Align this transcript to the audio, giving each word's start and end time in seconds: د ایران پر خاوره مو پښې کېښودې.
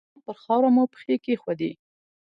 د 0.01 0.03
ایران 0.07 0.23
پر 0.25 0.35
خاوره 0.43 0.69
مو 0.75 0.83
پښې 0.93 1.15
کېښودې. 1.25 1.71